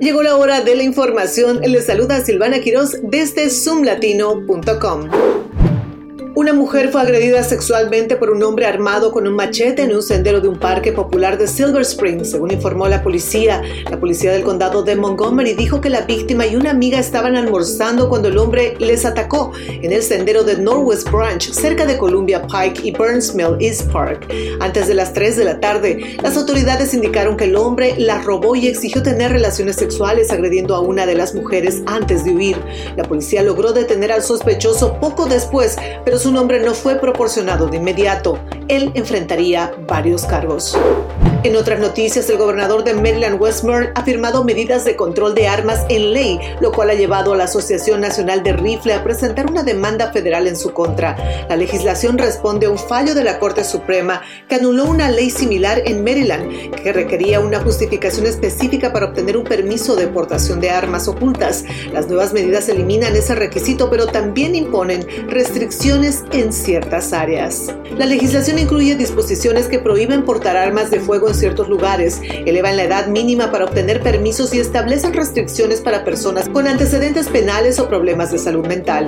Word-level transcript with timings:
Llegó 0.00 0.22
la 0.22 0.36
hora 0.36 0.60
de 0.60 0.74
la 0.74 0.82
información. 0.82 1.60
Les 1.60 1.86
saluda 1.86 2.24
Silvana 2.24 2.60
Quiroz 2.60 2.98
desde 3.02 3.48
zoomlatino.com. 3.50 5.10
Una 6.44 6.52
mujer 6.52 6.90
fue 6.90 7.00
agredida 7.00 7.42
sexualmente 7.42 8.16
por 8.16 8.28
un 8.28 8.42
hombre 8.42 8.66
armado 8.66 9.12
con 9.12 9.26
un 9.26 9.34
machete 9.34 9.80
en 9.80 9.94
un 9.94 10.02
sendero 10.02 10.42
de 10.42 10.48
un 10.48 10.58
parque 10.58 10.92
popular 10.92 11.38
de 11.38 11.48
Silver 11.48 11.80
Spring, 11.80 12.22
según 12.22 12.50
informó 12.50 12.86
la 12.86 13.02
policía. 13.02 13.62
La 13.90 13.98
policía 13.98 14.30
del 14.30 14.42
condado 14.42 14.82
de 14.82 14.94
Montgomery 14.94 15.54
dijo 15.54 15.80
que 15.80 15.88
la 15.88 16.02
víctima 16.02 16.46
y 16.46 16.54
una 16.54 16.72
amiga 16.72 16.98
estaban 16.98 17.34
almorzando 17.34 18.10
cuando 18.10 18.28
el 18.28 18.36
hombre 18.36 18.76
les 18.78 19.06
atacó 19.06 19.52
en 19.56 19.90
el 19.90 20.02
sendero 20.02 20.44
de 20.44 20.58
Northwest 20.58 21.10
Branch, 21.10 21.50
cerca 21.50 21.86
de 21.86 21.96
Columbia 21.96 22.46
Pike 22.46 22.86
y 22.86 22.90
Burns 22.90 23.34
Mill 23.34 23.56
East 23.58 23.90
Park. 23.90 24.30
Antes 24.60 24.86
de 24.86 24.92
las 24.92 25.14
3 25.14 25.38
de 25.38 25.44
la 25.46 25.60
tarde, 25.60 26.18
las 26.22 26.36
autoridades 26.36 26.92
indicaron 26.92 27.38
que 27.38 27.44
el 27.44 27.56
hombre 27.56 27.94
la 27.96 28.20
robó 28.20 28.54
y 28.54 28.66
exigió 28.66 29.02
tener 29.02 29.32
relaciones 29.32 29.76
sexuales 29.76 30.30
agrediendo 30.30 30.74
a 30.74 30.80
una 30.80 31.06
de 31.06 31.14
las 31.14 31.34
mujeres 31.34 31.80
antes 31.86 32.22
de 32.22 32.32
huir. 32.32 32.58
La 32.98 33.04
policía 33.04 33.42
logró 33.42 33.72
detener 33.72 34.12
al 34.12 34.22
sospechoso 34.22 35.00
poco 35.00 35.24
después, 35.24 35.76
pero 36.04 36.18
su 36.18 36.33
nombre 36.34 36.60
no 36.60 36.74
fue 36.74 36.96
proporcionado 36.96 37.68
de 37.68 37.78
inmediato. 37.78 38.38
Él 38.68 38.90
enfrentaría 38.94 39.72
varios 39.86 40.24
cargos. 40.24 40.76
En 41.44 41.56
otras 41.56 41.78
noticias, 41.78 42.30
el 42.30 42.38
gobernador 42.38 42.84
de 42.84 42.94
Maryland, 42.94 43.38
Westmoreland, 43.38 43.92
ha 43.98 44.02
firmado 44.02 44.44
medidas 44.44 44.86
de 44.86 44.96
control 44.96 45.34
de 45.34 45.46
armas 45.46 45.84
en 45.90 46.14
ley, 46.14 46.40
lo 46.60 46.72
cual 46.72 46.88
ha 46.88 46.94
llevado 46.94 47.34
a 47.34 47.36
la 47.36 47.44
Asociación 47.44 48.00
Nacional 48.00 48.42
de 48.42 48.54
Rifle 48.54 48.94
a 48.94 49.04
presentar 49.04 49.50
una 49.50 49.62
demanda 49.62 50.10
federal 50.10 50.46
en 50.46 50.56
su 50.56 50.72
contra. 50.72 51.46
La 51.50 51.56
legislación 51.56 52.16
responde 52.16 52.64
a 52.64 52.70
un 52.70 52.78
fallo 52.78 53.14
de 53.14 53.24
la 53.24 53.38
Corte 53.38 53.62
Suprema 53.62 54.22
que 54.48 54.54
anuló 54.54 54.86
una 54.86 55.10
ley 55.10 55.28
similar 55.28 55.82
en 55.84 56.02
Maryland 56.02 56.70
que 56.82 56.94
requería 56.94 57.40
una 57.40 57.60
justificación 57.60 58.24
específica 58.24 58.90
para 58.94 59.06
obtener 59.06 59.36
un 59.36 59.44
permiso 59.44 59.96
de 59.96 60.08
portación 60.08 60.60
de 60.60 60.70
armas 60.70 61.08
ocultas. 61.08 61.64
Las 61.92 62.08
nuevas 62.08 62.32
medidas 62.32 62.70
eliminan 62.70 63.14
ese 63.16 63.34
requisito, 63.34 63.90
pero 63.90 64.06
también 64.06 64.54
imponen 64.54 65.06
restricciones 65.28 66.24
en 66.32 66.54
ciertas 66.54 67.12
áreas. 67.12 67.74
La 67.98 68.06
legislación 68.06 68.53
incluye 68.58 68.96
disposiciones 68.96 69.66
que 69.66 69.78
prohíben 69.78 70.24
portar 70.24 70.56
armas 70.56 70.90
de 70.90 71.00
fuego 71.00 71.28
en 71.28 71.34
ciertos 71.34 71.68
lugares, 71.68 72.20
elevan 72.46 72.76
la 72.76 72.84
edad 72.84 73.06
mínima 73.06 73.50
para 73.50 73.64
obtener 73.64 74.02
permisos 74.02 74.54
y 74.54 74.60
establecen 74.60 75.12
restricciones 75.12 75.80
para 75.80 76.04
personas 76.04 76.48
con 76.48 76.66
antecedentes 76.66 77.28
penales 77.28 77.78
o 77.78 77.88
problemas 77.88 78.30
de 78.32 78.38
salud 78.38 78.66
mental. 78.66 79.06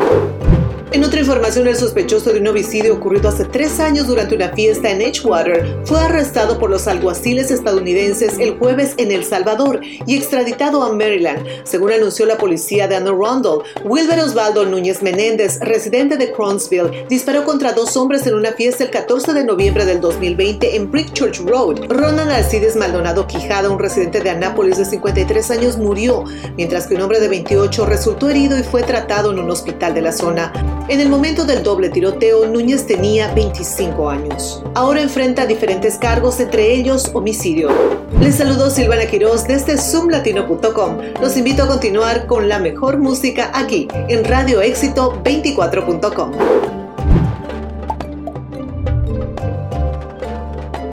En 0.92 1.02
otra 1.02 1.18
información, 1.18 1.66
el 1.66 1.76
sospechoso 1.76 2.32
de 2.32 2.38
un 2.38 2.46
homicidio 2.46 2.94
ocurrido 2.94 3.28
hace 3.28 3.44
tres 3.44 3.80
años 3.80 4.06
durante 4.06 4.36
una 4.36 4.50
fiesta 4.50 4.88
en 4.88 5.02
Edgewater 5.02 5.80
fue 5.84 5.98
arrestado 5.98 6.60
por 6.60 6.70
los 6.70 6.86
alguaciles 6.86 7.50
estadounidenses 7.50 8.38
el 8.38 8.56
jueves 8.56 8.94
en 8.96 9.10
El 9.10 9.24
Salvador 9.24 9.80
y 10.06 10.16
extraditado 10.16 10.84
a 10.84 10.92
Maryland, 10.92 11.44
según 11.64 11.90
anunció 11.90 12.24
la 12.24 12.38
policía 12.38 12.86
de 12.86 12.96
Anne 12.96 13.10
Arundel. 13.10 13.62
Wilber 13.84 14.20
Osvaldo 14.20 14.64
Núñez 14.64 15.02
Menéndez, 15.02 15.58
residente 15.60 16.16
de 16.16 16.30
Cronsville, 16.30 17.06
disparó 17.08 17.44
contra 17.44 17.72
dos 17.72 17.96
hombres 17.96 18.24
en 18.28 18.34
una 18.34 18.52
fiesta 18.52 18.84
el 18.84 18.90
14 18.90 19.34
de 19.34 19.44
noviembre 19.44 19.84
del 19.84 20.00
2020 20.00 20.76
en 20.76 20.90
Brickchurch 20.90 21.40
Road. 21.40 21.88
Ronald 21.88 22.30
Alcides 22.30 22.76
Maldonado 22.76 23.26
Quijada, 23.26 23.70
un 23.70 23.80
residente 23.80 24.20
de 24.20 24.30
Anápolis 24.30 24.78
de 24.78 24.84
53 24.84 25.50
años, 25.50 25.78
murió, 25.78 26.22
mientras 26.56 26.86
que 26.86 26.94
un 26.94 27.02
hombre 27.02 27.18
de 27.18 27.28
28 27.28 27.86
resultó 27.86 28.30
herido 28.30 28.56
y 28.56 28.62
fue 28.62 28.84
tratado 28.84 29.32
en 29.32 29.40
un 29.40 29.50
hospital 29.50 29.92
de 29.92 30.02
la 30.02 30.12
zona. 30.12 30.52
En 30.88 31.00
el 31.00 31.08
momento 31.08 31.44
del 31.44 31.64
doble 31.64 31.88
tiroteo, 31.88 32.46
Núñez 32.46 32.86
tenía 32.86 33.34
25 33.34 34.08
años. 34.08 34.62
Ahora 34.74 35.02
enfrenta 35.02 35.44
diferentes 35.44 35.98
cargos, 35.98 36.38
entre 36.38 36.74
ellos 36.74 37.10
homicidio. 37.12 37.70
Les 38.20 38.36
saludo 38.36 38.70
Silvana 38.70 39.06
Quiroz 39.06 39.48
desde 39.48 39.78
zoomlatino.com. 39.78 40.98
Los 41.20 41.36
invito 41.36 41.64
a 41.64 41.66
continuar 41.66 42.26
con 42.26 42.48
la 42.48 42.60
mejor 42.60 42.98
música 42.98 43.50
aquí 43.52 43.88
en 44.08 44.24
Radio 44.24 44.60
Éxito 44.60 45.20
24.com. 45.24 46.85